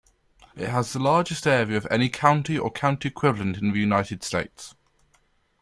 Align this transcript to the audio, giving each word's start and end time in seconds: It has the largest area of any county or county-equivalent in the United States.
It 0.55 0.67
has 0.69 0.91
the 0.93 0.97
largest 0.99 1.45
area 1.45 1.77
of 1.77 1.85
any 1.91 2.09
county 2.09 2.57
or 2.57 2.71
county-equivalent 2.71 3.57
in 3.57 3.71
the 3.71 3.79
United 3.79 4.23
States. 4.23 4.73